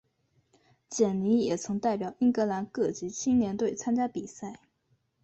[0.89, 4.59] 简尼也曾代表英格兰各级青年队参加比赛。